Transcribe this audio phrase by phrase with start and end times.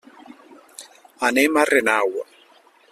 [1.29, 2.19] Anem a Renau.